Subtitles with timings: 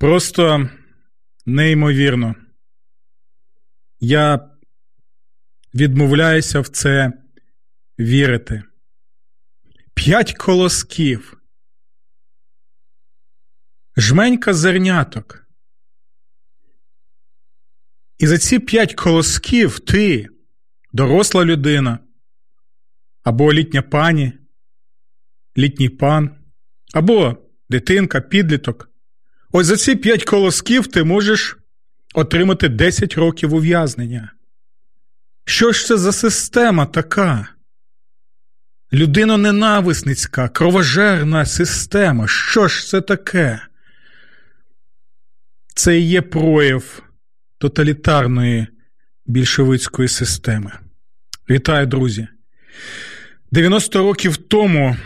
[0.00, 0.70] Просто
[1.46, 2.34] неймовірно.
[3.98, 4.50] Я
[5.74, 7.12] відмовляюся в це
[7.98, 8.62] вірити.
[9.94, 11.40] П'ять колосків.
[13.96, 15.46] Жменька зерняток.
[18.18, 20.28] І за ці п'ять колосків ти,
[20.92, 21.98] доросла людина,
[23.22, 24.32] або літня пані,
[25.56, 26.44] літній пан,
[26.94, 28.89] або дитинка, підліток.
[29.52, 31.56] Ось за ці п'ять колосків ти можеш
[32.14, 34.32] отримати 10 років ув'язнення.
[35.44, 37.48] Що ж це за система така?
[38.92, 42.28] Людиноненависницька, кровожерна система.
[42.28, 43.60] Що ж це таке?
[45.74, 47.02] Це і є прояв
[47.58, 48.66] тоталітарної
[49.26, 50.72] більшовицької системи.
[51.50, 52.28] Вітаю, друзі!
[53.52, 54.96] 90 років тому,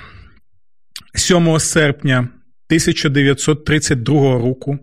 [1.15, 2.29] 7 серпня
[2.75, 4.79] 1932 року,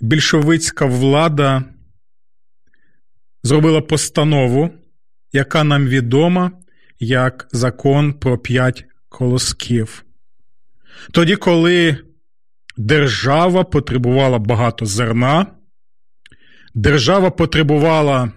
[0.00, 1.64] більшовицька влада
[3.42, 4.70] зробила постанову,
[5.32, 6.52] яка нам відома
[7.00, 10.04] як закон про п'ять колосків.
[11.12, 11.96] Тоді, коли
[12.76, 15.46] держава потребувала багато зерна,
[16.74, 18.32] держава потребувала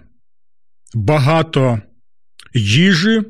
[0.94, 1.80] багато
[2.54, 3.22] їжі,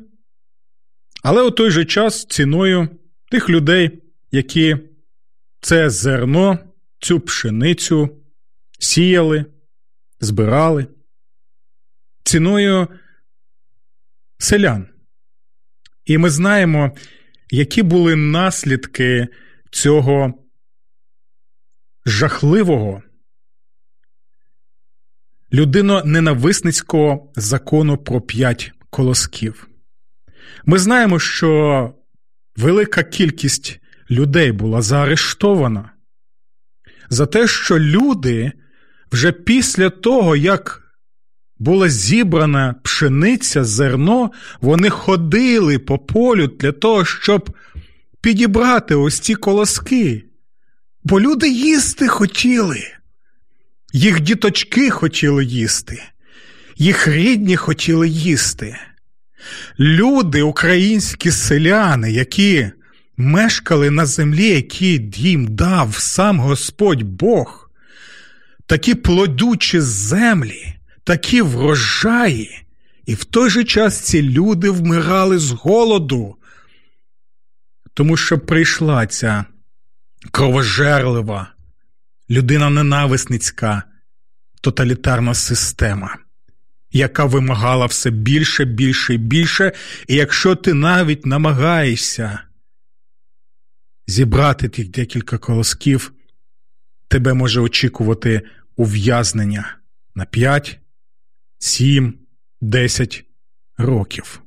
[1.23, 2.89] але у той же час ціною
[3.31, 4.77] тих людей, які
[5.65, 6.59] це зерно,
[6.99, 8.09] цю пшеницю
[8.79, 9.45] сіяли,
[10.19, 10.87] збирали,
[12.23, 12.87] ціною
[14.37, 14.87] селян.
[16.05, 16.91] І ми знаємо,
[17.49, 19.27] які були наслідки
[19.71, 20.33] цього
[22.05, 23.03] жахливого
[25.53, 29.67] людино-ненависницького закону про п'ять колосків.
[30.65, 31.93] Ми знаємо, що
[32.55, 33.79] велика кількість
[34.09, 35.89] людей була заарештована
[37.09, 38.51] за те, що люди
[39.11, 40.81] вже після того, як
[41.59, 47.57] була зібрана пшениця, зерно, вони ходили по полю для того, щоб
[48.21, 50.23] підібрати ось ці колоски.
[51.03, 52.83] Бо люди їсти хотіли.
[53.93, 56.03] Їх діточки хотіли їсти,
[56.77, 58.75] їх рідні хотіли їсти.
[59.79, 62.71] Люди, українські селяни, які
[63.17, 67.69] мешкали на землі, які їм дав сам Господь Бог,
[68.65, 72.65] такі плодючі землі, такі врожаї,
[73.05, 76.35] і в той же час ці люди вмирали з голоду,
[77.93, 79.45] тому що прийшла ця
[80.31, 81.47] кровожерлива,
[82.29, 83.83] людина ненависницька,
[84.61, 86.17] тоталітарна система.
[86.91, 89.71] Яка вимагала все більше, більше і більше,
[90.07, 92.39] і якщо ти навіть намагаєшся
[94.07, 96.13] зібрати тих декілька колосків,
[97.07, 98.41] тебе може очікувати
[98.75, 99.77] ув'язнення
[100.15, 100.79] на 5,
[101.57, 102.19] 7,
[102.61, 103.25] 10
[103.77, 104.41] років.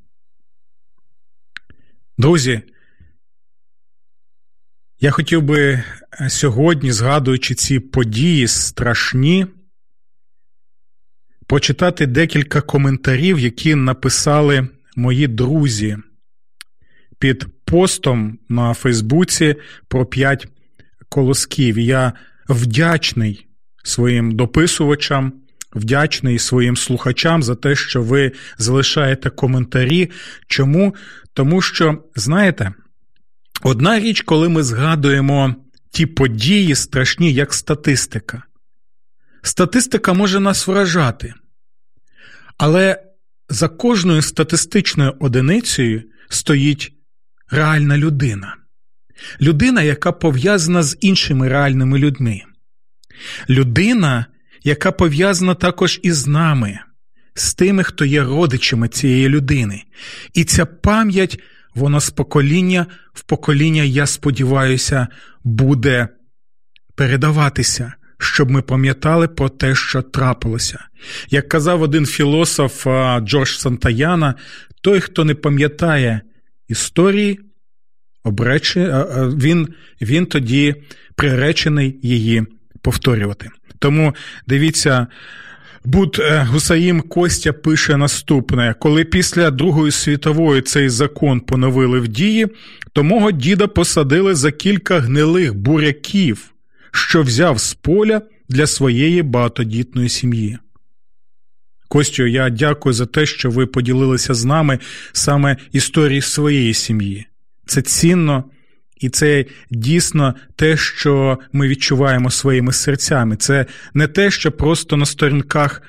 [2.18, 2.62] Друзі,
[5.00, 5.84] я хотів би
[6.28, 9.46] сьогодні, згадуючи ці події страшні,
[11.46, 15.96] почитати декілька коментарів, які написали мої друзі
[17.18, 19.54] під постом на Фейсбуці
[19.88, 20.46] про п'ять
[21.08, 21.78] колосків.
[21.78, 22.12] Я
[22.48, 23.46] вдячний
[23.84, 25.32] своїм дописувачам,
[25.74, 30.10] вдячний своїм слухачам за те, що ви залишаєте коментарі.
[30.46, 30.94] Чому?
[31.34, 32.72] Тому що, знаєте,
[33.62, 35.54] одна річ, коли ми згадуємо
[35.90, 38.42] ті події страшні, як статистика.
[39.42, 41.34] Статистика може нас вражати,
[42.58, 43.02] але
[43.48, 46.97] за кожною статистичною одиницею стоїть
[47.50, 48.54] реальна людина.
[49.40, 52.42] Людина, яка пов'язана з іншими реальними людьми.
[53.50, 54.26] Людина,
[54.64, 56.78] яка пов'язана також із нами,
[57.34, 59.82] з тими, хто є родичами цієї людини.
[60.34, 61.40] І ця пам'ять,
[61.74, 65.06] вона з покоління в покоління, я сподіваюся,
[65.44, 66.08] буде
[66.94, 70.84] передаватися, щоб ми пам'ятали про те, що трапилося.
[71.30, 72.86] Як казав один філософ
[73.20, 74.34] Джордж Сантаяна,
[74.82, 76.20] той, хто не пам'ятає
[76.68, 77.40] історії,
[78.24, 79.06] обрече,
[79.36, 79.68] він,
[80.00, 80.74] він тоді
[81.14, 82.44] приречений її
[82.82, 83.48] повторювати.
[83.78, 84.14] Тому
[84.46, 85.06] дивіться.
[85.84, 92.46] Буд Гусаїм Костя пише наступне: коли після Другої світової цей закон поновили в дії,
[92.92, 96.50] то мого діда посадили за кілька гнилих буряків,
[96.92, 100.58] що взяв з поля для своєї багатодітної сім'ї.
[101.88, 104.78] Костю, я дякую за те, що ви поділилися з нами
[105.12, 107.26] саме історії своєї сім'ї.
[107.66, 108.44] Це цінно
[109.00, 113.36] і це дійсно те, що ми відчуваємо своїми серцями.
[113.36, 115.82] Це не те, що просто на сторінках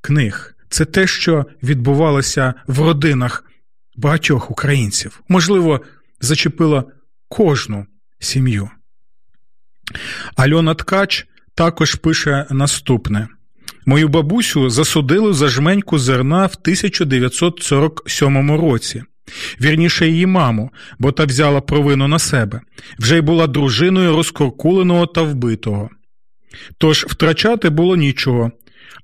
[0.00, 3.44] книг, це те, що відбувалося в родинах
[3.96, 5.20] багатьох українців.
[5.28, 5.80] Можливо,
[6.20, 6.90] зачепило
[7.28, 7.86] кожну
[8.18, 8.70] сім'ю.
[10.36, 13.28] Альона Ткач також пише наступне.
[13.86, 19.02] Мою бабусю засудили за жменьку зерна в 1947 році.
[19.60, 22.60] Вірніше її маму, бо та взяла провину на себе,
[22.98, 25.90] вже й була дружиною розкуркуленого та вбитого.
[26.78, 28.52] Тож втрачати було нічого,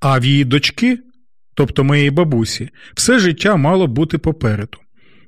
[0.01, 0.99] а в її дочки,
[1.55, 4.79] тобто моєї бабусі, все життя мало бути попереду.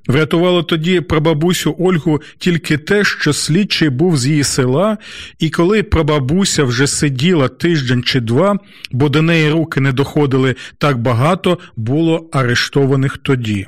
[0.07, 4.97] Врятувало тоді прабабусю Ольгу тільки те, що слідчий був з її села,
[5.39, 8.59] і коли прабабуся вже сиділа тиждень чи два,
[8.91, 13.67] бо до неї руки не доходили так багато, було арештованих тоді.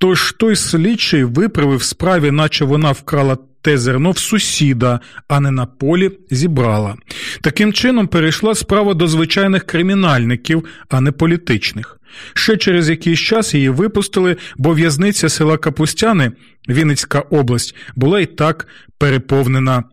[0.00, 5.66] Тож той слідчий виправив справі, наче вона вкрала те зерно в сусіда, а не на
[5.66, 6.96] полі зібрала.
[7.40, 11.98] Таким чином перейшла справа до звичайних кримінальників, а не політичних.
[12.34, 16.32] Ще через якийсь час її випустили, бо в'язниця села Капустяни,
[16.68, 18.66] Вінницька область, була і так
[18.98, 19.84] переповнена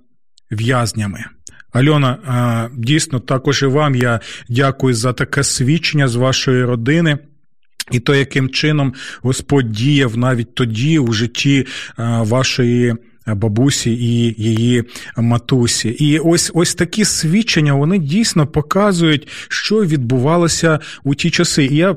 [0.52, 1.26] в'язнями.
[1.74, 4.20] Альона, дійсно, також і вам я
[4.50, 7.18] дякую за таке свідчення з вашої родини.
[7.92, 11.66] І то, яким чином Господь діяв навіть тоді у житті
[11.98, 12.96] вашої
[13.36, 14.84] бабусі і її
[15.18, 15.90] матусі.
[15.90, 21.66] І ось ось такі свідчення вони дійсно показують, що відбувалося у ті часи.
[21.66, 21.96] І я.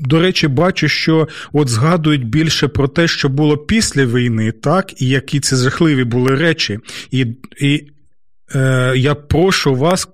[0.00, 5.08] До речі, бачу, що от згадують більше про те, що було після війни, так, і
[5.08, 6.78] які це жахливі були речі.
[7.10, 7.26] І
[7.60, 7.86] і
[8.54, 10.08] е, я прошу вас,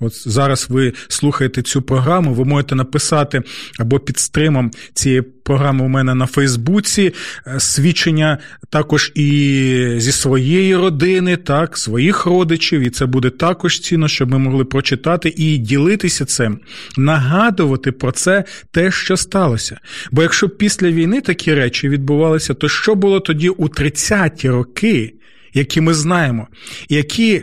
[0.00, 3.42] От зараз ви слухаєте цю програму, ви можете написати
[3.78, 7.12] або під стримом цієї програми у мене на Фейсбуці
[7.46, 8.38] е, свідчення
[8.70, 14.38] також і зі своєї родини, так, своїх родичів, і це буде також цінно, щоб ми
[14.38, 16.58] могли прочитати і ділитися цим,
[16.96, 19.80] нагадувати про це те, що сталося.
[20.10, 25.14] Бо якщо після війни такі речі відбувалися, то що було тоді у 30-ті роки,
[25.54, 26.48] які ми знаємо,
[26.88, 27.42] які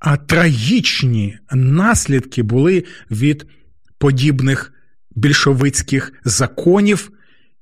[0.00, 3.46] а трагічні наслідки були від
[3.98, 4.72] подібних
[5.16, 7.10] більшовицьких законів,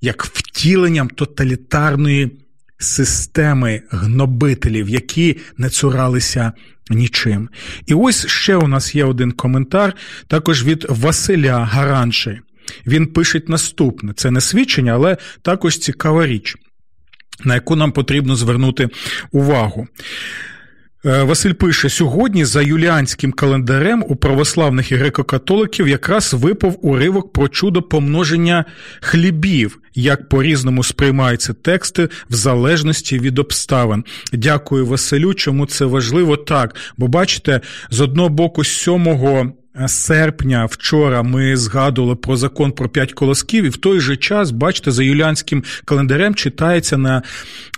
[0.00, 2.38] як втіленням тоталітарної
[2.78, 6.52] системи гнобителів, які не цуралися
[6.90, 7.48] нічим.
[7.86, 9.94] І ось ще у нас є один коментар,
[10.26, 12.40] також від Василя Гаранши.
[12.86, 16.56] Він пише наступне: це не свідчення, але також цікава річ,
[17.44, 18.88] на яку нам потрібно звернути
[19.32, 19.88] увагу.
[21.04, 27.48] Е, Василь пише: сьогодні за юліанським календарем у православних і греко-католиків якраз випав уривок про
[27.48, 28.64] чудо помноження
[29.00, 34.04] хлібів, як по різному сприймаються тексти в залежності від обставин.
[34.32, 35.34] Дякую Василю.
[35.34, 36.74] Чому це важливо так?
[36.96, 39.54] Бо бачите, з одного боку, 7
[39.86, 44.90] серпня вчора ми згадували про закон про п'ять колосків, і в той же час, бачите,
[44.90, 47.22] за юліанським календарем читається на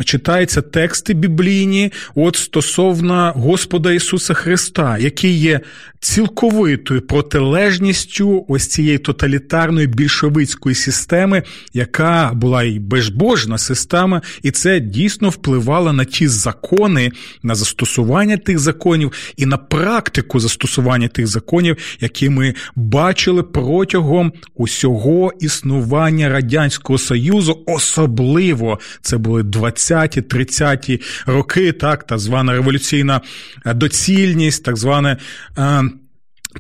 [0.05, 5.61] читаються тексти біблійні от стосовно Господа Ісуса Христа, який є
[6.01, 11.43] цілковитою протилежністю ось цієї тоталітарної більшовицької системи,
[11.73, 18.59] яка була і безбожна система, і це дійсно впливало на ті закони, на застосування тих
[18.59, 27.63] законів і на практику застосування тих законів, які ми бачили протягом усього існування Радянського Союзу,
[27.67, 33.21] особливо це були 20-ті, 30-ті роки, так, так звана революційна
[33.67, 35.17] доцільність, так зване.
[35.59, 35.83] Е,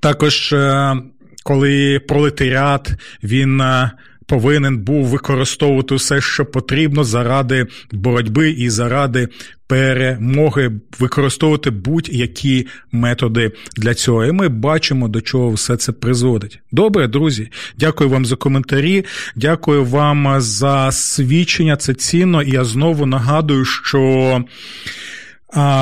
[0.01, 0.97] також е,
[1.43, 3.91] коли пролетаріат, він е,
[4.31, 9.29] повинен був використовувати все, що потрібно заради боротьби і заради
[9.67, 14.25] перемоги, використовувати будь-які методи для цього.
[14.25, 16.61] І ми бачимо, до чого все це призводить.
[16.73, 19.05] Добре, друзі, дякую вам за коментарі,
[19.37, 21.77] дякую вам за свідчення.
[21.77, 22.43] Це цінно.
[22.43, 24.45] І я знову нагадую, що.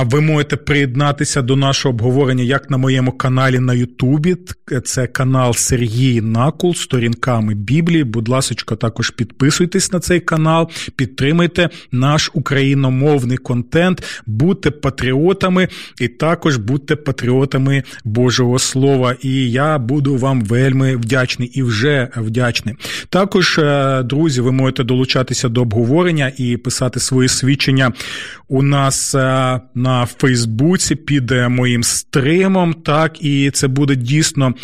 [0.04, 4.36] Ви можете приєднатися до нашого обговорення як на моєму каналі на Ютубі.
[4.84, 8.04] Це канал Сергій Накул сторінками Біблії.
[8.04, 15.68] Будь ласка, також підписуйтесь на цей канал, підтримайте наш україномовний контент, будьте патріотами
[16.00, 19.14] і також будьте патріотами Божого Слова.
[19.22, 22.74] І я буду вам вельми вдячний і вже вдячний.
[23.08, 27.92] Також, е, друзі, ви можете долучатися до обговорення і писати свої свідчення
[28.48, 29.14] у нас.
[29.74, 32.74] На Фейсбуці під е, моїм стримом.
[32.74, 34.54] Так, і це буде дійсно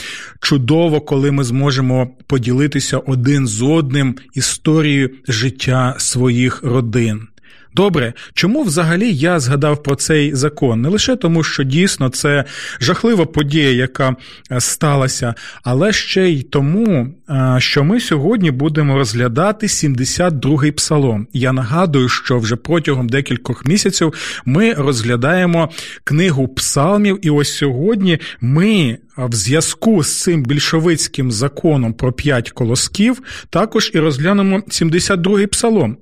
[0.41, 7.29] чудово, коли ми зможемо поділитися один з одним історією життя своїх родин.
[7.75, 10.83] Добре, чому взагалі я згадав про цей закон?
[10.83, 12.45] Не лише тому, що дійсно це
[12.81, 14.17] жахлива подія, яка
[14.51, 21.27] е, сталася, але ще й тому, е, що ми сьогодні будемо розглядати 72-й псалом.
[21.33, 24.15] Я нагадую, що вже протягом декількох місяців
[24.45, 25.71] ми розглядаємо
[26.05, 28.99] книгу псалмів, і ось сьогодні ми.
[29.17, 35.97] В зв'язку з цим більшовицьким законом про п'ять колосків також і розглянемо 72-й псалом.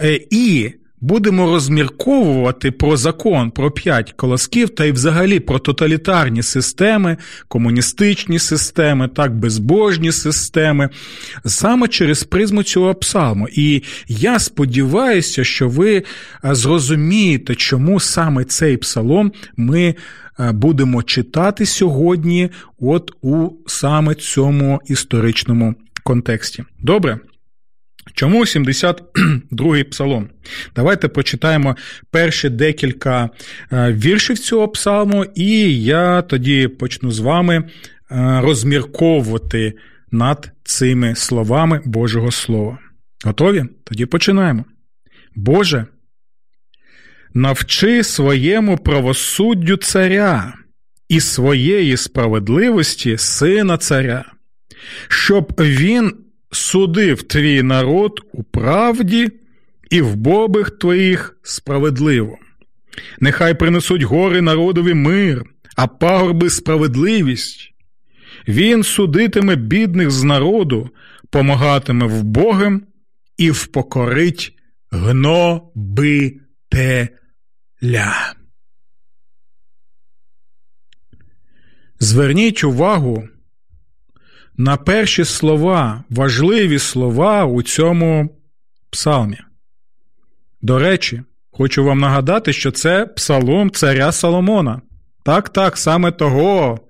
[0.00, 7.16] Е, і Будемо розмірковувати про закон про п'ять колосків та й взагалі про тоталітарні системи,
[7.48, 10.88] комуністичні системи, так безбожні системи,
[11.44, 13.48] саме через призму цього псалму.
[13.52, 16.04] І я сподіваюся, що ви е,
[16.54, 19.94] зрозумієте, чому саме цей псалом ми
[20.40, 22.50] е, будемо читати сьогодні,
[22.80, 26.64] от у саме цьому історичному контексті.
[26.82, 27.18] Добре?
[28.14, 30.28] Чому 72-й псалом?
[30.76, 31.76] Давайте прочитаємо
[32.10, 33.30] перші декілька
[33.72, 37.64] е, віршів цього псалму, і я тоді почну з вами е,
[38.42, 39.74] розмірковувати
[40.10, 42.78] над цими словами Божого Слова.
[43.24, 43.64] Готові?
[43.84, 44.64] Тоді починаємо.
[45.34, 45.86] Боже,
[47.34, 50.54] навчи своєму правосуддю царя
[51.08, 54.24] і своєї справедливості сина царя,
[55.08, 56.14] щоб він
[56.50, 59.28] судив твій народ у правді
[59.90, 62.38] і в бобих твоїх справедливо.
[63.20, 65.44] Нехай принесуть гори народові мир,
[65.76, 67.74] а пагорби справедливість.
[68.48, 70.90] Він судитиме бідних з народу,
[71.30, 72.86] помагатиме вбогим
[73.36, 74.58] і впокорить
[74.90, 76.38] гнобителя.
[82.00, 83.28] Зверніть увагу
[84.58, 88.30] на перші слова, важливі слова у цьому
[88.90, 89.38] псалмі.
[90.62, 94.80] До речі, хочу вам нагадати, що це псалом царя Соломона.
[95.24, 96.80] Так, так, саме того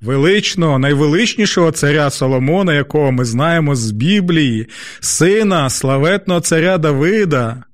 [0.00, 4.66] величного, найвеличнішого царя Соломона, якого ми знаємо з Біблії,
[5.00, 7.64] сина славетного царя Давида.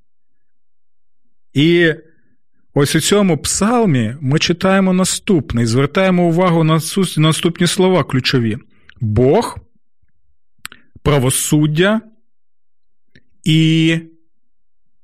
[1.53, 1.95] І
[2.75, 6.81] ось у цьому псалмі ми читаємо наступне і звертаємо увагу на
[7.17, 8.59] наступні слова ключові.
[9.05, 9.59] Бог,
[11.03, 12.01] правосуддя
[13.45, 13.99] і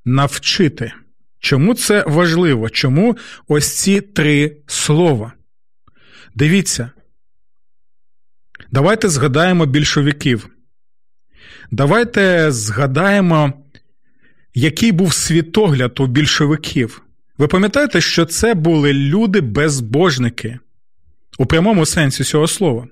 [0.05, 0.93] навчити.
[1.39, 2.69] Чому це важливо?
[2.69, 3.17] Чому
[3.47, 5.33] ось ці три слова?
[6.35, 6.91] Дивіться.
[8.71, 10.49] Давайте згадаємо більшовиків.
[11.71, 13.53] Давайте згадаємо,
[14.53, 17.01] який був світогляд у більшовиків.
[17.37, 20.59] Ви пам'ятаєте, що це були люди-безбожники
[21.37, 22.87] у прямому сенсі цього слова.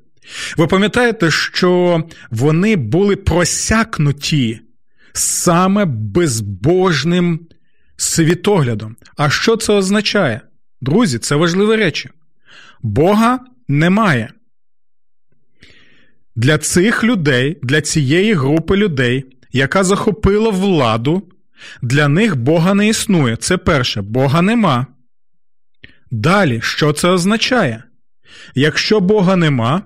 [0.58, 4.60] Ви пам'ятаєте, що вони були просякнуті
[5.14, 7.48] саме безбожним
[7.98, 8.96] світоглядом.
[9.18, 10.42] А що це означає?
[10.82, 12.10] Друзі, це важливі речі.
[12.82, 14.34] Бога немає.
[16.36, 21.30] Для цих людей, для цієї групи людей, яка захопила владу,
[21.82, 23.36] для них Бога не існує.
[23.36, 24.88] Це перше, Бога нема.
[26.12, 27.84] Далі, що це означає?
[28.56, 29.84] Якщо Бога нема,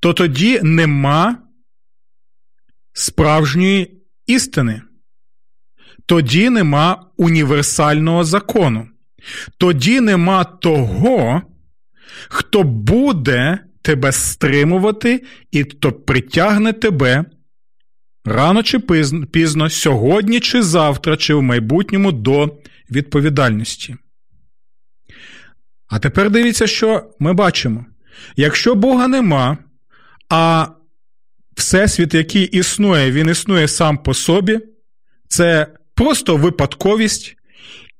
[0.00, 1.38] то тоді нема
[2.92, 4.82] справжньої істини.
[6.06, 8.88] Тоді нема універсального закону.
[9.58, 11.42] Тоді нема того,
[12.28, 17.24] хто буде тебе стримувати і хто притягне тебе
[18.24, 18.78] рано чи
[19.32, 22.58] пізно, сьогодні чи завтра, чи в майбутньому до
[22.90, 23.96] відповідальності.
[25.86, 27.86] А тепер дивіться, що ми бачимо.
[28.36, 29.58] Якщо Бога нема,
[30.30, 30.68] а
[31.56, 34.60] всесвіт, який існує, він існує сам по собі,
[35.28, 37.36] це просто випадковість,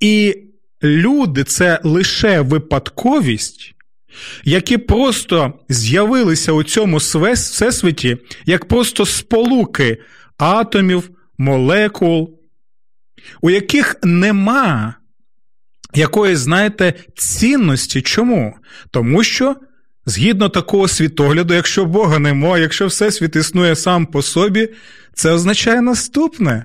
[0.01, 0.37] і
[0.83, 3.75] люди це лише випадковість,
[4.45, 9.99] які просто з'явилися у цьому всесвіті, як просто сполуки
[10.39, 12.41] атомів, молекул,
[13.41, 14.95] у яких нема
[15.95, 18.03] якоїсь, знаєте, цінності.
[18.03, 18.57] Чому?
[18.91, 19.57] Тому що.
[20.07, 24.69] Згідно такого світогляду, якщо Бога нема, якщо Всесвіт існує сам по собі,
[25.14, 26.64] це означає наступне: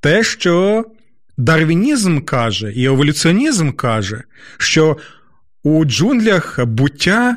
[0.00, 0.84] те, що
[1.36, 4.22] дарвінізм каже, і еволюціонізм каже,
[4.58, 4.96] що
[5.62, 7.36] у джунглях буття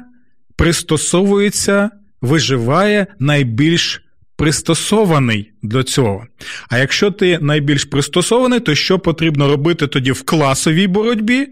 [0.55, 1.89] пристосовується,
[2.21, 4.01] виживає найбільш
[4.37, 6.25] пристосований до цього.
[6.69, 11.47] А якщо ти найбільш пристосований, то що потрібно робити тоді в класовій боротьбі?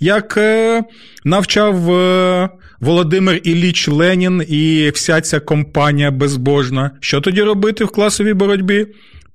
[0.00, 0.84] Як е,
[1.24, 2.48] навчав е,
[2.80, 8.86] Володимир Ілліч Ленін і вся ця компанія безбожна, що тоді робити в класовій боротьбі?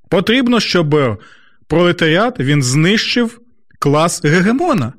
[0.10, 1.20] Потрібно, щоб
[1.68, 3.40] пролетаріат він знищив
[3.80, 4.94] клас гегемона.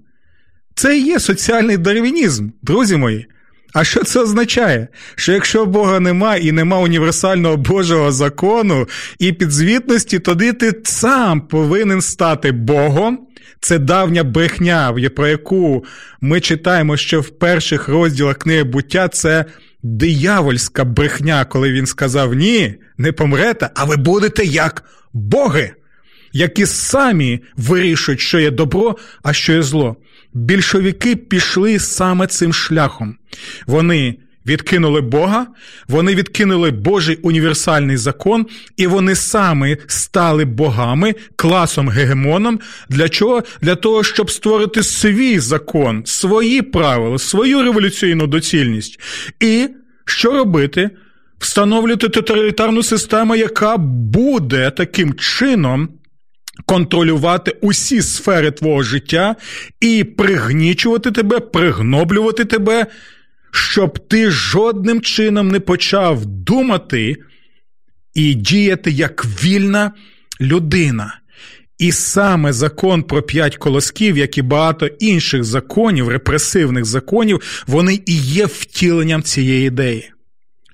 [0.74, 3.26] Це і є соціальний дарвінізм, друзі мої.
[3.72, 4.88] А що це означає?
[5.14, 8.88] Що якщо Бога нема і нема універсального Божого закону
[9.18, 13.25] і підзвітності, тоді ти сам повинен стати Богом.
[13.66, 15.84] Це давня брехня, про яку
[16.20, 19.44] ми читаємо, що в перших розділах книги буття це
[19.82, 25.72] диявольська брехня, коли він сказав: Ні, не помрете, а ви будете як боги,
[26.32, 29.96] які самі вирішують, що є добро, а що є зло
[30.34, 33.16] більшовики пішли саме цим шляхом.
[33.66, 34.16] Вони
[34.46, 35.46] відкинули Бога,
[35.88, 42.60] вони відкинули Божий універсальний закон, і вони самі стали богами, класом гегемоном.
[42.88, 43.42] Для чого?
[43.60, 49.00] Для того, щоб створити свій закон, свої правила, свою революційну доцільність.
[49.40, 49.68] І
[50.04, 50.90] що робити?
[51.38, 55.88] Встановлювати тоталітарну систему, яка буде таким чином
[56.64, 59.36] контролювати усі сфери твого життя
[59.80, 62.86] і пригнічувати тебе, пригноблювати тебе,
[63.50, 67.16] щоб ти жодним чином не почав думати
[68.14, 69.92] і діяти як вільна
[70.40, 71.18] людина.
[71.78, 78.16] І саме закон про п'ять колосків, як і багато інших законів, репресивних законів, вони і
[78.16, 80.10] є втіленням цієї ідеї.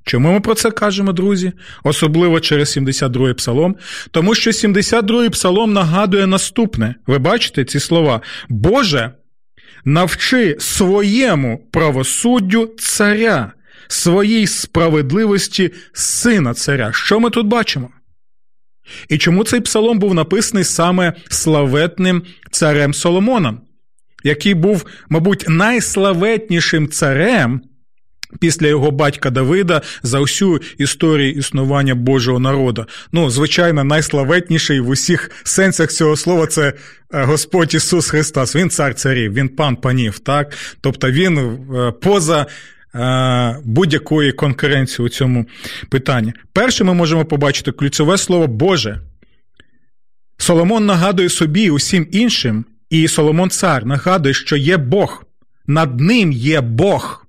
[0.04, 1.52] Чому ми про це кажемо, друзі?
[1.84, 3.76] Особливо через 72-й псалом,
[4.10, 8.20] тому що 72-й псалом нагадує наступне: ви бачите ці слова?
[8.48, 9.10] Боже,
[9.84, 13.52] навчи своєму правосуддю царя,
[13.88, 16.90] своїй справедливості сина царя.
[16.92, 17.90] Що ми тут бачимо?
[19.08, 23.60] І чому цей псалом був написаний саме славетним царем Соломоном,
[24.24, 27.60] який був, мабуть, найславетнішим царем
[28.40, 32.86] після його батька Давида за всю історію існування Божого народу.
[33.12, 36.72] Ну, звичайно, найславетніший в усіх сенсах цього слова це
[37.14, 38.56] е, Господь Ісус Христос.
[38.56, 40.18] Він цар царів, він пан панів.
[40.18, 40.56] так?
[40.80, 42.46] Тобто він е, поза.
[42.94, 45.46] Е, будь-якої конкуренції у цьому
[45.88, 46.32] питанні.
[46.52, 49.00] Перше, ми можемо побачити ключове слово Боже.
[50.38, 55.24] Соломон нагадує собі усім іншим, і Соломон цар нагадує, що є Бог,
[55.66, 57.21] над ним є Бог.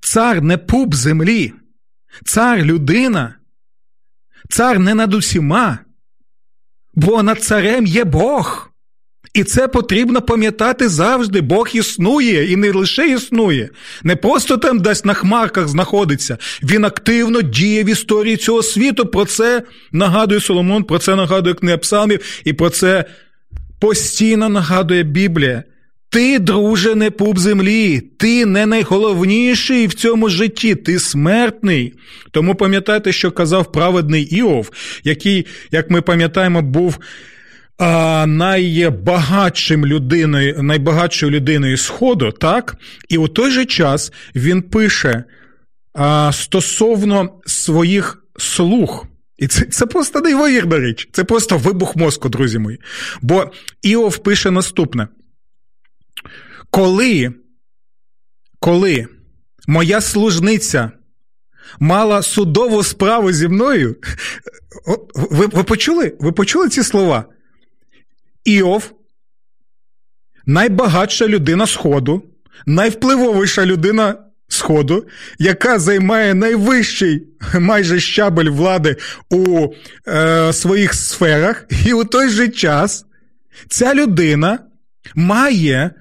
[0.00, 1.52] Цар не пуп землі,
[2.24, 3.34] цар людина,
[4.50, 5.78] цар не над усіма,
[6.94, 8.70] бо над царем є Бог.
[9.34, 11.40] І це потрібно пам'ятати завжди.
[11.40, 13.70] Бог існує і не лише існує,
[14.02, 16.38] не просто там десь на хмарках знаходиться.
[16.62, 19.06] Він активно діє в історії цього світу.
[19.06, 19.62] Про це
[19.92, 23.04] нагадує Соломон, про це нагадує книга Псалмів, і про це
[23.80, 25.64] постійно нагадує Біблія.
[26.16, 31.94] Ти, друже, не пуп землі, ти не найголовніший в цьому житті, ти смертний.
[32.30, 34.70] Тому пам'ятайте, що казав праведний Іов,
[35.04, 36.98] який, як ми пам'ятаємо, був
[37.78, 42.76] а, найбагатшим людиною, найбагатшою людиною Сходу, так?
[43.08, 45.24] І у той же час він пише
[45.94, 49.06] а, стосовно своїх слуг.
[49.38, 52.78] І це це просто неймовірна річ, це просто вибух мозку, друзі мої.
[53.22, 53.52] Бо
[53.82, 55.08] Іов пише наступне.
[56.76, 57.32] Коли,
[58.60, 59.06] коли
[59.66, 60.90] моя служниця
[61.80, 63.96] мала судову справу зі мною,
[65.14, 66.16] ви, ви почули?
[66.20, 67.24] Ви почули ці слова?
[68.44, 68.92] Іов,
[70.46, 72.22] найбагатша людина Сходу,
[72.66, 75.06] найвпливовіша людина Сходу,
[75.38, 77.28] яка займає найвищий
[77.60, 78.96] майже щабель влади
[79.30, 79.68] у
[80.08, 83.06] е, своїх сферах, і у той же час
[83.68, 84.58] ця людина
[85.14, 85.94] має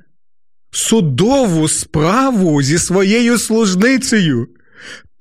[0.75, 4.47] судову справу зі своєю служницею.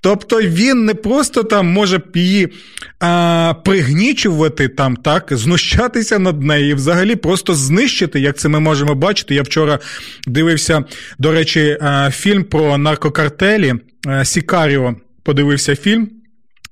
[0.03, 2.49] Тобто він не просто там може її
[3.01, 9.35] а, пригнічувати, там, так, знущатися над нею, взагалі просто знищити, як це ми можемо бачити.
[9.35, 9.79] Я вчора
[10.27, 10.85] дивився,
[11.19, 11.79] до речі,
[12.11, 13.75] фільм про наркокартелі
[14.25, 14.95] Сікаріо.
[15.23, 16.11] Подивився фільм.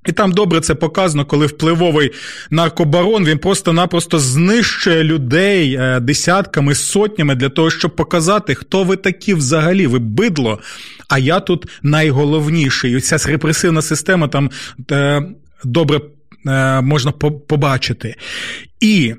[0.07, 2.11] І там добре це показано, коли впливовий
[2.51, 9.35] наркобарон він просто-напросто знищує людей е, десятками, сотнями для того, щоб показати, хто ви такі
[9.35, 10.61] взагалі, ви бидло.
[11.09, 12.97] А я тут найголовніший.
[12.97, 14.51] І ця репресивна система там
[14.91, 15.23] е,
[15.65, 16.01] добре
[16.47, 17.13] е, можна
[17.49, 18.15] побачити.
[18.81, 19.15] І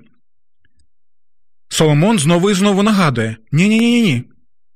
[1.70, 4.24] Соломон знову і знову нагадує: ні-ні ні ні.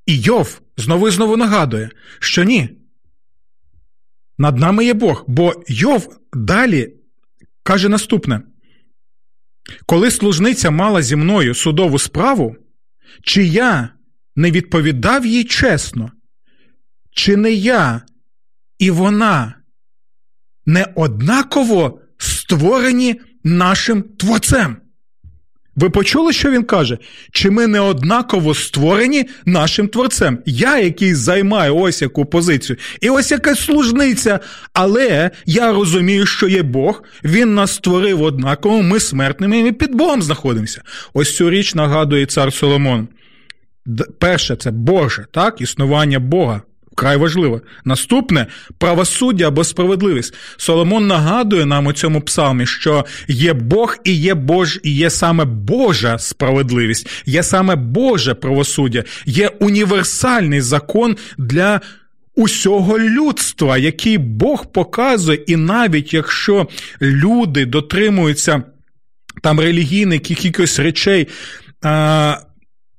[0.05, 1.89] І Йов знову і знову нагадує,
[2.19, 2.69] що ні.
[4.37, 6.93] Над нами є Бог, бо Йов далі
[7.63, 8.41] каже наступне:
[9.85, 12.55] коли служниця мала зі мною судову справу,
[13.23, 13.89] чи я
[14.35, 16.11] не відповідав їй чесно,
[17.11, 18.01] чи не я
[18.79, 19.53] і вона
[20.65, 24.77] не однаково створені нашим творцем?
[25.77, 26.97] Ви почули, що він каже?
[27.31, 30.39] Чи ми не однаково створені нашим творцем?
[30.45, 34.39] Я, який займаю ось яку позицію, і ось якась служниця.
[34.73, 39.95] Але я розумію, що є Бог, він нас створив однаково, ми смертними, і ми під
[39.95, 40.81] Богом знаходимося.
[41.13, 43.07] Ось цю річ нагадує цар Соломон.
[44.19, 46.61] Перше, це Боже, так, існування Бога.
[46.97, 47.61] Край важливо.
[47.85, 50.33] Наступне правосуддя або справедливість.
[50.57, 55.45] Соломон нагадує нам у цьому псалмі, що є Бог і є Бож, і є саме
[55.45, 61.81] Божа справедливість, є саме Боже правосуддя, є універсальний закон для
[62.35, 66.67] усього людства, який Бог показує, і навіть якщо
[67.01, 68.63] люди дотримуються
[69.43, 71.27] там релігійних якихось речей,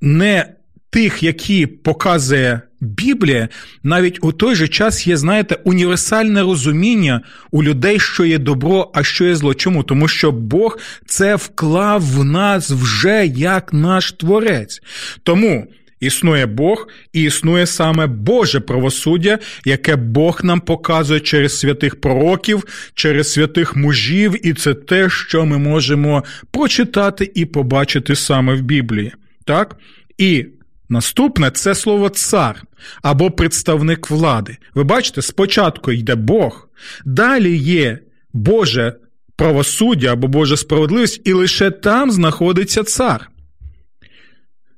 [0.00, 0.54] не
[0.90, 3.48] тих, які показує Біблія,
[3.82, 9.04] навіть у той же час є, знаєте, універсальне розуміння у людей, що є добро, а
[9.04, 9.54] що є зло.
[9.54, 9.82] Чому?
[9.82, 14.82] Тому що Бог це вклав в нас вже як наш творець.
[15.22, 15.66] Тому.
[16.00, 22.64] Існує Бог і існує саме Боже правосуддя, яке Бог нам показує через святих пророків,
[22.94, 29.12] через святих мужів, і це те, що ми можемо прочитати і побачити саме в Біблії.
[29.44, 29.76] Так?
[30.18, 30.46] І
[30.88, 32.62] Наступне це слово цар
[33.02, 34.56] або представник влади.
[34.74, 36.68] Ви бачите, спочатку йде Бог,
[37.04, 37.98] далі є
[38.32, 38.96] Боже
[39.36, 43.30] правосуддя або Божа справедливість, і лише там знаходиться цар.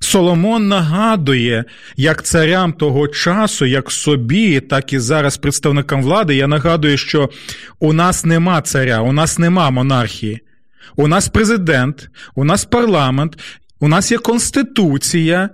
[0.01, 1.64] Соломон нагадує,
[1.96, 6.35] як царям того часу, як собі, так і зараз представникам влади.
[6.35, 7.31] Я нагадую, що
[7.79, 10.40] у нас нема царя, у нас нема монархії.
[10.96, 13.38] У нас президент, у нас парламент,
[13.81, 15.51] у нас є конституція,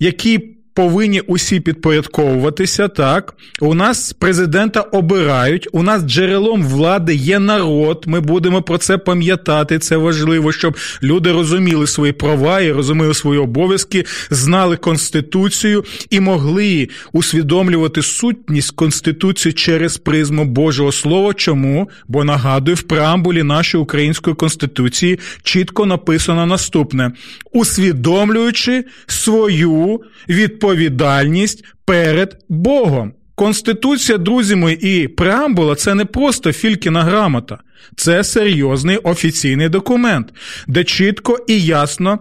[0.00, 2.88] які повинні усі підпорядковуватися.
[2.88, 5.68] Так у нас президента обирають.
[5.72, 8.04] У нас джерелом влади є народ.
[8.06, 9.78] Ми будемо про це пам'ятати.
[9.78, 16.88] Це важливо, щоб люди розуміли свої права і розуміли свої обов'язки, знали конституцію і могли
[17.12, 21.34] усвідомлювати сутність конституції через призму Божого Слова.
[21.34, 21.88] Чому?
[22.08, 27.12] Бо нагадую, в преамбулі нашої української конституції чітко написано наступне:
[27.52, 33.12] усвідомлюючи свою відповідальність відповідальність перед Богом.
[33.34, 37.58] Конституція, друзі мої, і преамбула це не просто фількіна грамота,
[37.96, 40.28] це серйозний офіційний документ,
[40.68, 42.18] де чітко і ясно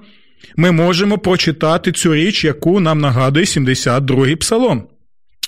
[0.56, 4.84] ми можемо прочитати цю річ, яку нам нагадує 72-й псалом.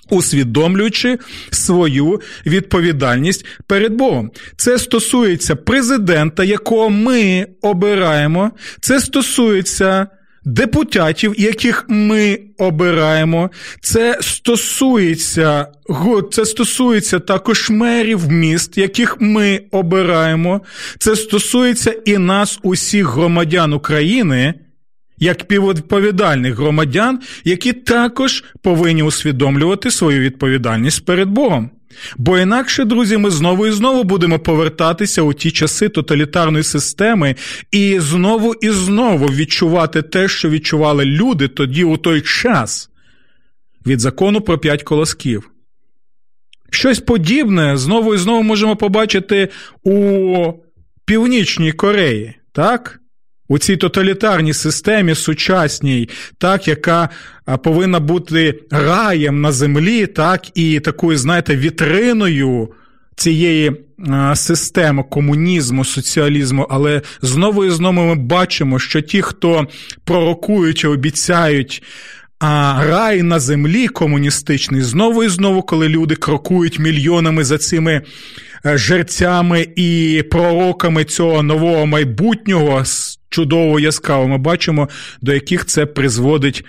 [0.10, 1.18] Усвідомлюючи
[1.52, 4.32] свою відповідальність перед Богом.
[4.58, 8.52] Це стосується президента, якого ми обираємо,
[8.82, 10.08] це стосується
[10.46, 13.52] депутатів, яких ми обираємо.
[13.82, 15.68] Це стосується
[16.32, 20.62] це стосується також мерів міст, яких ми обираємо.
[21.00, 24.54] Це стосується і нас, усіх громадян України.
[25.18, 31.70] Як піввідповідальних громадян, які також повинні усвідомлювати свою відповідальність перед Богом.
[32.18, 37.36] Бо інакше, друзі, ми знову і знову будемо повертатися у ті часи тоталітарної системи
[37.72, 42.90] і знову і знову відчувати те, що відчували люди тоді у той час
[43.86, 45.52] від закону про п'ять колосків.
[46.70, 49.50] Щось подібне знову і знову можемо побачити
[49.84, 50.54] у
[51.06, 53.01] Північній Кореї, так?
[53.52, 57.10] У цій тоталітарній системі сучасній, так, яка
[57.64, 62.70] повинна бути раєм на землі, так, і такою, знаєте, вітриною
[63.16, 63.72] цієї
[64.36, 69.68] системи комунізму, соціалізму, але знову і знову ми бачимо, що ті, хто
[70.04, 71.84] пророкують і обіцяють.
[72.40, 78.02] А рай на землі комуністичний знову і знову, коли люди крокують мільйонами за цими
[78.66, 82.84] жерцями і пророками цього нового майбутнього
[83.30, 84.90] чудово яскраво ми бачимо,
[85.22, 86.66] до яких це призводить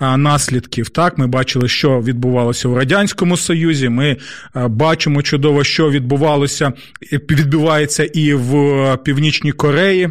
[0.00, 0.88] наслідків.
[0.88, 3.88] Так, ми бачили, що відбувалося в радянському союзі.
[3.88, 4.16] Ми
[4.54, 6.72] бачимо чудово, що відбувалося
[7.12, 10.10] відбувається і в Північній Кореї.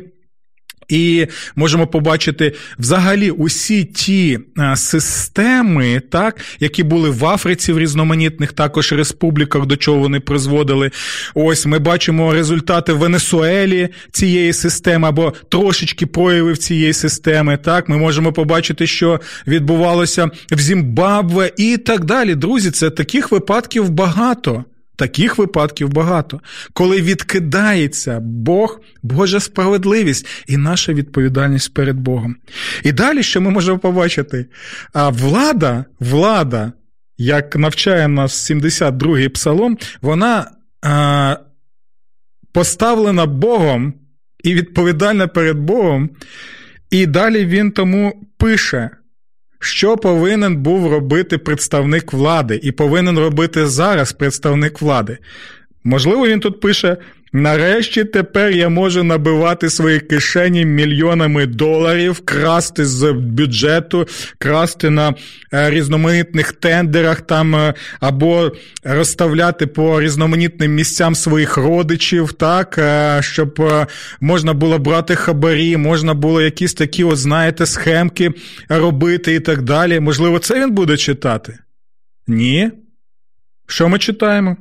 [0.89, 4.39] І можемо побачити взагалі усі ті
[4.75, 10.91] системи, так, які були в Африці в різноманітних також республіках, до чого вони призводили.
[11.33, 17.57] Ось ми бачимо результати в Венесуелі цієї системи або трошечки проявів цієї системи.
[17.57, 22.35] Так, ми можемо побачити, що відбувалося в Зімбабве і так далі.
[22.35, 24.65] Друзі, це таких випадків багато.
[24.99, 26.41] Таких випадків багато,
[26.73, 32.35] коли відкидається Бог, Божа справедливість і наша відповідальність перед Богом.
[32.83, 34.45] І далі що ми можемо побачити?
[34.93, 36.71] А влада, влада,
[37.17, 41.37] як навчає нас 72-й псалом, вона а,
[42.51, 43.93] поставлена Богом
[44.43, 46.09] і відповідальна перед Богом.
[46.91, 48.89] І далі він тому пише.
[49.59, 55.17] Що повинен був робити представник влади, і повинен робити зараз представник влади?
[55.83, 56.97] Можливо, він тут пише:
[57.33, 65.13] Нарешті тепер я можу набивати свої кишені мільйонами доларів, красти з бюджету, красти на
[65.53, 68.51] е, різноманітних тендерах там е, або
[68.83, 73.63] розставляти по різноманітним місцям своїх родичів, так, е, щоб
[74.21, 78.31] можна було брати хабарі, можна було якісь такі, от, знаєте, схемки
[78.69, 79.99] робити і так далі.
[79.99, 81.59] Можливо, це він буде читати?
[82.27, 82.71] Ні.
[83.67, 84.57] Що ми читаємо?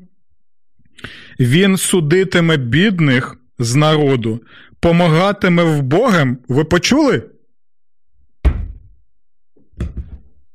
[1.39, 4.43] Він судитиме бідних з народу,
[4.81, 6.39] помагатиме в Богом.
[6.49, 7.31] Ви почули?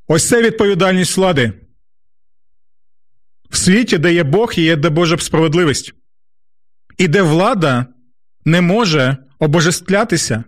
[0.08, 1.54] Ось це відповідальність влади.
[3.50, 5.93] В світі, де є Бог є де Божа справедливість.
[6.98, 7.86] І де влада
[8.46, 10.43] не може обожествлятися.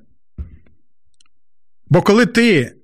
[1.87, 2.75] Бо коли ти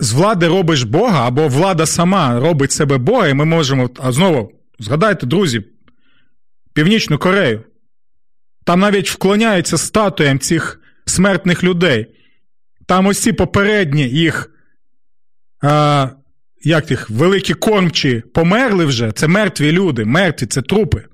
[0.00, 3.90] з влади робиш Бога, або влада сама робить себе Бога, і ми можемо.
[3.98, 5.64] А знову згадайте, друзі,
[6.72, 7.64] Північну Корею.
[8.64, 12.06] Там навіть вклоняються статуям цих смертних людей.
[12.86, 14.50] Там усі попередні їх,
[15.62, 16.08] а,
[16.62, 19.12] як їх, великі кормчі померли вже.
[19.12, 21.04] Це мертві люди, мертві, це трупи.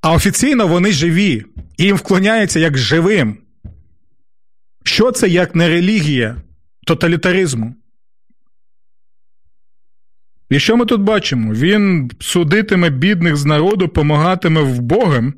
[0.00, 1.44] А офіційно вони живі.
[1.76, 3.38] І їм вклоняються як живим.
[4.84, 6.42] Що це як не релігія
[6.86, 7.74] тоталітаризму?
[10.50, 11.54] І що ми тут бачимо?
[11.54, 15.34] Він судитиме бідних з народу, помагатиме в Богом.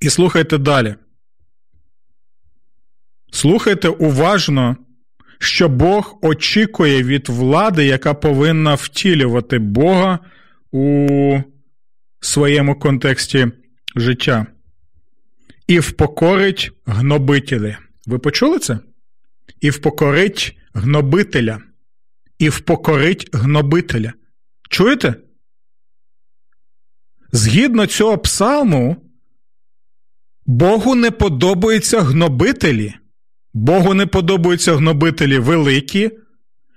[0.00, 0.94] І слухайте далі.
[3.32, 4.76] Слухайте уважно,
[5.38, 10.18] що Бог очікує від влади, яка повинна втілювати Бога
[10.72, 11.38] у
[12.20, 13.46] своєму контексті
[13.96, 14.46] життя.
[15.66, 17.76] І впокорить гнобителі.
[18.06, 18.78] Ви почули це?
[19.60, 21.60] І впокорить гнобителя
[22.38, 24.12] і впокорить гнобителя.
[24.70, 25.14] Чуєте?
[27.32, 28.96] Згідно цього псалму,
[30.46, 32.94] Богу не подобаються гнобителі.
[33.54, 36.10] Богу не подобаються гнобителі великі,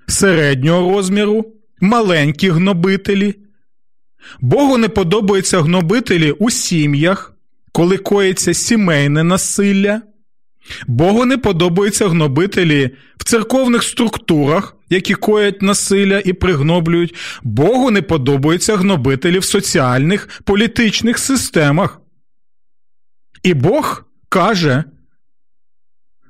[0.07, 3.35] середнього розміру, маленькі гнобителі.
[4.41, 7.33] Богу не подобаються гнобителі у сім'ях,
[7.71, 10.01] коли коїться сімейне насилля.
[10.87, 17.15] Богу не подобаються гнобителі в церковних структурах, які коять насилля і пригноблюють.
[17.43, 22.01] Богу не подобаються гнобителі в соціальних політичних системах.
[23.43, 24.83] І Бог каже,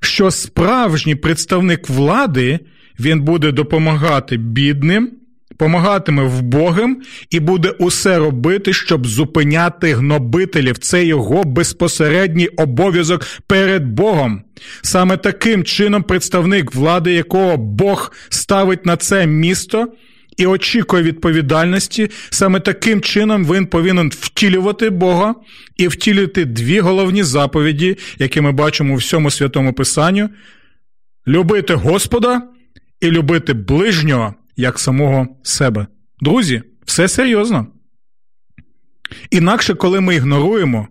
[0.02, 2.60] що справжній представник влади
[3.00, 5.12] він буде допомагати бідним
[5.60, 10.78] помагатиме в Богом і буде усе робити, щоб зупиняти гнобителів.
[10.78, 14.42] Це його безпосередній обов'язок перед Богом.
[14.82, 19.88] Саме таким чином представник влади, якого Бог ставить на це місто.
[20.38, 25.36] І очікує відповідальності, саме таким чином він повинен втілювати Бога
[25.78, 30.30] і втілювати дві головні заповіді, які ми бачимо у всьому святому Писанню:
[31.28, 32.42] любити Господа
[33.02, 35.88] і любити ближнього як самого себе.
[36.22, 37.68] Друзі, все серйозно.
[39.32, 40.88] Інакше, коли ми ігноруємо,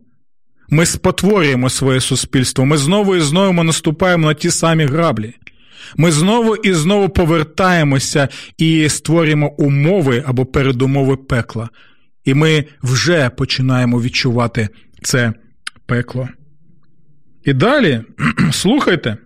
[0.68, 5.34] ми спотворюємо своє суспільство, ми знову і знову наступаємо на ті самі граблі.
[5.96, 8.28] Ми знову і знову повертаємося
[8.58, 11.68] і створюємо умови або передумови пекла.
[12.24, 14.68] І ми вже починаємо відчувати
[15.02, 15.32] це
[15.86, 16.28] пекло.
[17.44, 18.02] І далі,
[18.52, 19.16] слухайте.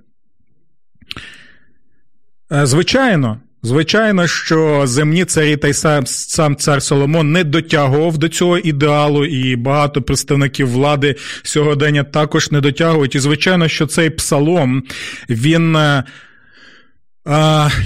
[2.52, 8.28] Е, звичайно, Звичайно, що земні царі та й сам сам цар Соломон не дотягував до
[8.28, 13.14] цього ідеалу, і багато представників влади сьогодення також не дотягують.
[13.14, 14.82] І звичайно, що цей псалом
[15.28, 15.78] він.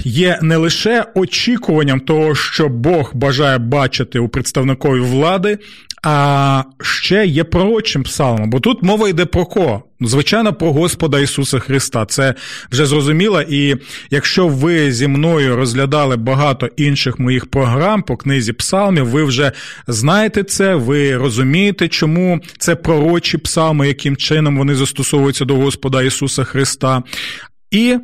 [0.03, 5.57] Є не лише очікуванням того, що Бог бажає бачити у представникові влади,
[6.03, 8.49] а ще є пророчим псалмом.
[8.49, 9.83] Бо тут мова йде про кого?
[10.01, 12.05] Звичайно, про Господа Ісуса Христа.
[12.05, 12.33] Це
[12.71, 13.41] вже зрозуміло.
[13.41, 13.75] І
[14.09, 19.51] якщо ви зі мною розглядали багато інших моїх програм по книзі псалмів, ви вже
[19.87, 26.43] знаєте це, ви розумієте, чому це пророчі псалми, яким чином вони застосовуються до Господа Ісуса
[26.43, 27.03] Христа.
[27.71, 27.97] І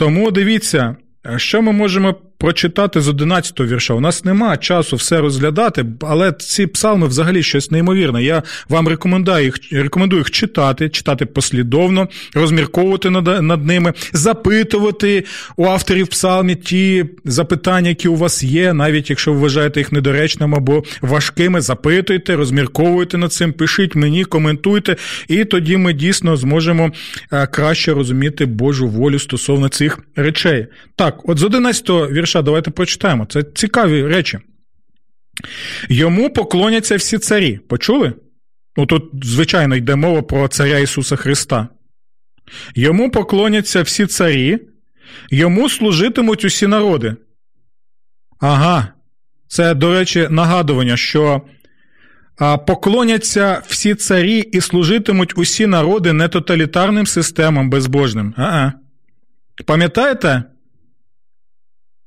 [0.00, 0.96] тому дивіться,
[1.36, 3.94] що ми можемо прочитати з 11 вірша.
[3.94, 8.24] У нас нема часу все розглядати, але ці псалми взагалі щось неймовірне.
[8.24, 15.24] Я вам рекомендую їх рекомендую їх читати, читати послідовно, розмірковувати над, над ними, запитувати
[15.56, 20.56] у авторів псалмів ті запитання, які у вас є, навіть якщо ви вважаєте їх недоречними
[20.56, 24.96] або важкими, запитуйте, розмірковуйте над цим, пишіть мені, коментуйте,
[25.28, 26.92] і тоді ми дійсно зможемо
[27.32, 30.66] е, краще розуміти Божу волю стосовно цих речей.
[30.96, 33.26] Так, от з 11 вірша вірша, давайте прочитаємо.
[33.26, 34.38] Це цікаві речі.
[35.88, 37.58] Йому поклоняться всі царі.
[37.58, 38.12] Почули?
[38.76, 41.68] Ну тут, звичайно, йде мова про царя Ісуса Христа.
[42.74, 44.58] Йому поклоняться всі царі,
[45.30, 47.16] йому служитимуть усі народи.
[48.40, 48.88] Ага,
[49.48, 51.42] це, до речі, нагадування, що
[52.66, 58.34] поклоняться всі царі і служитимуть усі народи не тоталітарним системам безбожним.
[58.36, 58.72] Ага.
[59.66, 60.42] Пам'ятаєте,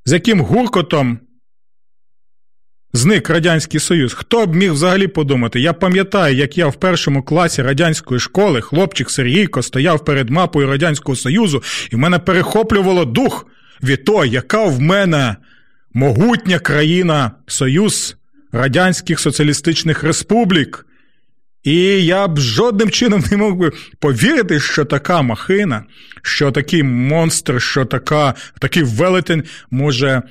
[0.05, 1.19] з яким гуркотом
[2.93, 4.13] зник Радянський Союз.
[4.13, 5.59] Хто б міг взагалі подумати?
[5.59, 11.15] Я пам'ятаю, як я в першому класі радянської школи, хлопчик Сергійко, стояв перед мапою Радянського
[11.15, 13.47] Союзу, і в мене перехоплювало дух
[13.83, 15.35] від того, яка в мене
[15.93, 18.17] могутня країна Союз
[18.51, 20.85] Радянських Соціалістичних Республік.
[21.63, 25.83] І я б жодним чином не мог би повірити, що така махина,
[26.21, 30.21] що такий монстр, що така, такий велетень може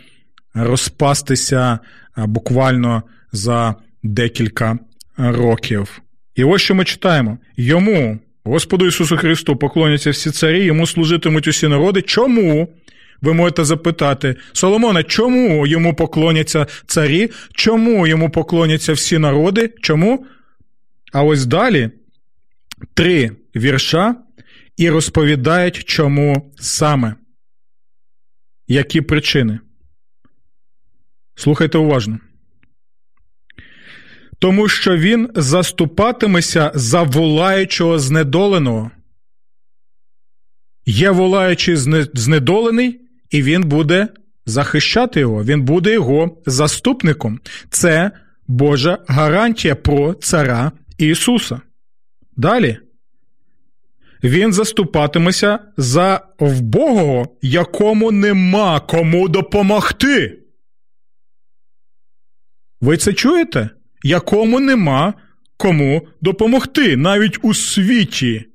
[0.55, 1.79] розпастися
[2.17, 4.79] буквально за декілька
[5.17, 6.03] років.
[6.35, 11.69] І ось що ми читаємо: йому, Господу Ісусу Христу, поклоняться всі царі, йому служитимуть усі
[11.69, 12.03] народи.
[12.03, 12.69] Чому?
[13.23, 17.31] Ви можете запитати, Соломоне, чому йому поклоняться царі?
[17.55, 19.71] Чому йому поклоняться всі народи?
[19.83, 20.27] Чому?
[21.13, 21.91] А ось далі
[22.95, 24.17] три вірша
[24.77, 27.15] і розповідають, чому саме.
[28.69, 29.61] Які причини.
[31.35, 32.19] Слухайте уважно.
[34.39, 38.91] Тому що він заступатиметься за волаючого знедоленого.
[40.87, 41.77] Є волаючий
[42.15, 44.09] знедолений, і він буде
[44.47, 47.41] захищати його, він буде його заступником.
[47.71, 48.11] Це
[48.47, 50.73] Божа гарантія про цара
[51.07, 51.61] Ісуса.
[52.37, 52.79] Далі.
[54.23, 60.43] Він заступатиметься за вбогого, якому нема кому допомогти.
[62.81, 63.71] Ви це чуєте?
[64.03, 65.15] Якому нема
[65.57, 68.47] кому допомогти навіть у світі,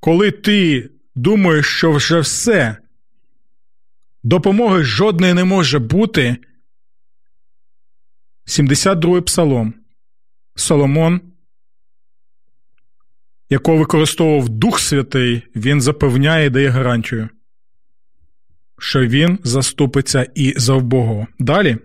[0.00, 2.76] коли ти думаєш, що вже все,
[4.22, 6.36] допомоги жодної не може бути.
[8.44, 9.74] 72 й псалом.
[10.54, 11.31] Соломон
[13.52, 17.28] якого використовував Дух Святий, він запевняє і дає гарантію,
[18.78, 21.26] що він заступиться і за вбогого.
[21.38, 21.76] Далі.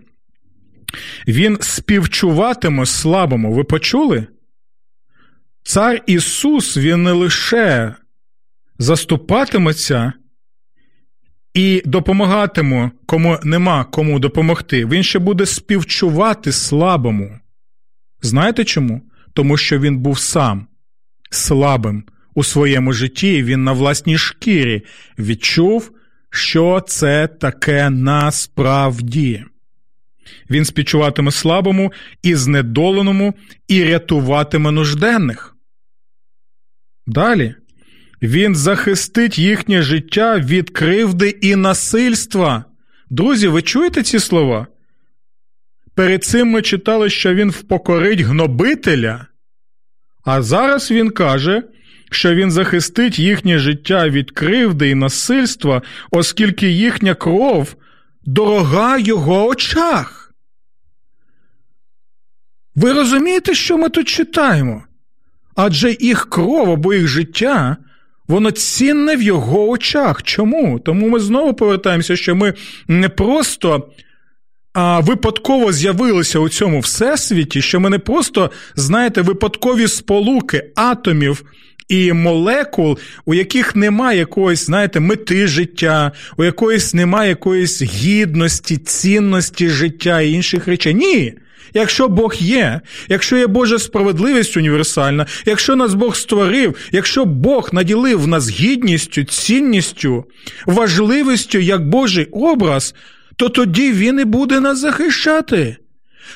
[1.26, 3.52] Він співчуватиме слабому.
[3.52, 4.26] Ви почули?
[5.62, 7.94] Цар Ісус, він не лише
[8.78, 10.12] заступатиметься
[11.54, 14.86] і допомагатиме, кому нема кому допомогти.
[14.86, 17.38] Він ще буде співчувати слабому.
[18.22, 19.02] Знаєте чому?
[19.32, 20.66] Тому що він був сам
[21.30, 24.82] слабим у своєму житті, він на власній шкірі
[25.18, 25.92] відчув,
[26.30, 29.44] що це таке насправді.
[30.50, 33.34] Він спічуватиме слабому і знедоленому
[33.68, 35.56] і рятуватиме нужденних.
[37.06, 37.54] Далі.
[38.22, 42.64] Він захистить їхнє життя від кривди і насильства.
[43.10, 44.66] Друзі, ви чуєте ці слова?
[45.94, 49.26] Перед цим ми читали, що він впокорить гнобителя,
[50.24, 51.62] а зараз він каже,
[52.10, 57.74] що він захистить їхнє життя від кривди і насильства, оскільки їхня кров
[58.24, 60.34] дорога його очах.
[62.74, 64.84] Ви розумієте, що ми тут читаємо?
[65.56, 67.76] Адже їх кров або їх життя,
[68.28, 70.22] воно цінне в його очах.
[70.22, 70.78] Чому?
[70.78, 72.54] Тому ми знову повертаємося, що ми
[72.88, 73.90] не просто
[74.78, 81.44] а, випадково з'явилися у цьому всесвіті, що ми не просто, знаєте, випадкові сполуки атомів
[81.88, 89.68] і молекул, у яких немає якоїсь, знаєте, мети життя, у якоїсь немає якоїсь гідності, цінності
[89.68, 90.94] життя і інших речей.
[90.94, 91.34] Ні.
[91.74, 98.26] Якщо Бог є, якщо є Божа справедливість універсальна, якщо нас Бог створив, якщо Бог наділив
[98.26, 100.24] нас гідністю, цінністю,
[100.66, 102.94] важливістю як Божий образ,
[103.38, 105.76] то тоді Він і буде нас захищати.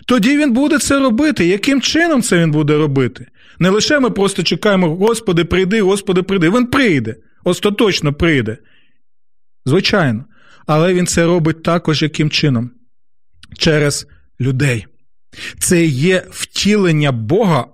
[0.06, 1.46] Тоді він буде це робити.
[1.46, 3.26] Яким чином це він буде робити?
[3.58, 6.50] Не лише ми просто чекаємо, Господи, прийди, Господи, прийди.
[6.50, 8.58] Він прийде, остаточно прийде.
[9.66, 10.24] Звичайно.
[10.66, 12.70] Але він це робить також яким чином?
[13.58, 14.06] Через
[14.40, 14.86] людей.
[15.58, 17.66] Це є втілення Бога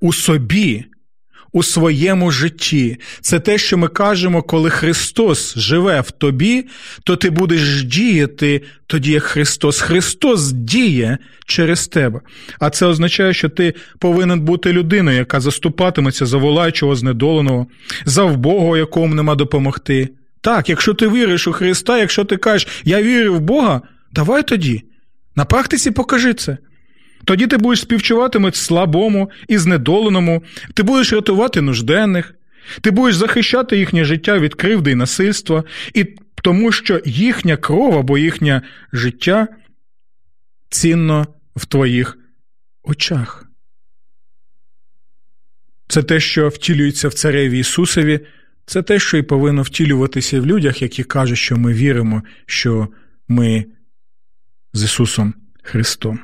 [0.00, 0.84] у собі,
[1.56, 2.96] у своєму житті.
[3.20, 6.66] Це те, що ми кажемо, коли Христос живе в тобі,
[7.04, 9.80] то ти будеш діяти тоді, як Христос.
[9.80, 12.20] Христос діє через тебе.
[12.58, 17.66] А це означає, що ти повинен бути людиною, яка заступатиметься за волаючого знедоленого,
[18.04, 20.08] за вбогого, якому нема допомогти.
[20.40, 23.82] Так, якщо ти віриш у Христа, якщо ти кажеш, я вірю в Бога,
[24.12, 24.82] давай тоді.
[25.36, 26.58] На практиці покажи це.
[27.24, 30.42] Тоді ти будеш співчуватимуть слабому і знедоленому,
[30.74, 32.34] ти будеш рятувати нужденних,
[32.80, 35.64] ти будеш захищати їхнє життя від кривди і насильства,
[35.94, 36.04] і
[36.42, 38.62] тому що їхня кров або їхнє
[38.92, 39.48] життя
[40.70, 42.18] цінно в твоїх
[42.82, 43.46] очах.
[45.88, 48.20] Це те, що втілюється в цареві Ісусові,
[48.66, 52.88] це те, що і повинно втілюватися в людях, які кажуть, що ми віримо, що
[53.28, 53.64] ми
[54.72, 56.20] з Ісусом Христом.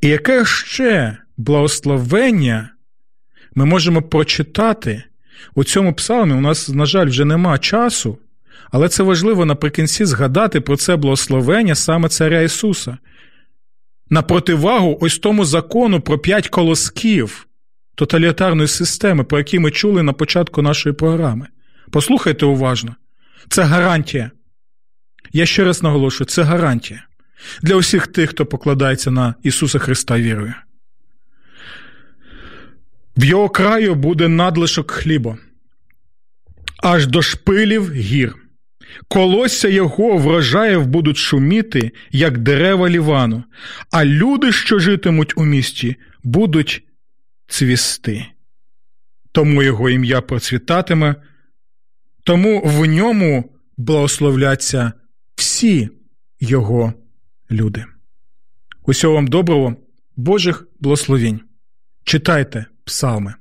[0.00, 2.70] І яке ще благословення
[3.54, 5.02] ми можемо прочитати
[5.54, 6.32] у цьому псалмі?
[6.32, 8.18] У нас, на жаль, вже нема часу,
[8.70, 12.98] але це важливо наприкінці згадати про це благословення саме Царя Ісуса.
[14.10, 17.46] На противагу ось тому закону про п'ять колосків
[17.94, 21.46] тоталітарної системи, про які ми чули на початку нашої програми.
[21.90, 22.96] Послухайте уважно,
[23.48, 24.30] це гарантія.
[25.32, 27.02] Я ще раз наголошую, це гарантія
[27.62, 30.54] для усіх тих, хто покладається на Ісуса Христа вірою.
[33.16, 35.38] В його краю буде надлишок хліба,
[36.82, 38.36] аж до шпилів гір.
[39.08, 43.44] Колосся його врожаїв будуть шуміти, як дерева лівану,
[43.90, 46.84] а люди, що житимуть у місті, будуть
[47.46, 48.26] цвісти.
[49.32, 51.14] Тому його ім'я процвітатиме,
[52.24, 54.92] тому в ньому благословляться
[55.34, 55.88] всі
[56.40, 56.94] його
[57.50, 57.84] люди.
[58.82, 59.76] Усього вам доброго,
[60.16, 61.40] Божих благословень.
[62.04, 63.34] Читайте псалми,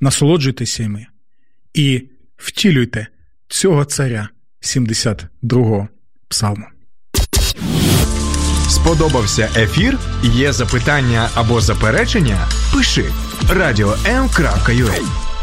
[0.00, 1.06] насолоджуйтеся іми
[1.74, 3.06] і втілюйте
[3.48, 4.28] цього царя
[4.60, 5.88] 72-го
[6.28, 6.66] псалму.
[8.68, 9.98] Сподобався ефір?
[10.22, 12.48] Є запитання або заперечення?
[12.74, 13.04] Пиши
[13.50, 15.35] радіом.ua